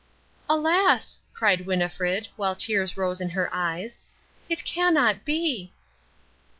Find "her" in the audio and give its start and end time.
3.29-3.53